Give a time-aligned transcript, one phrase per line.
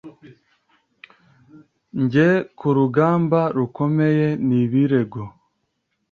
[2.03, 5.21] Njye kurugamba rukomeye nibirego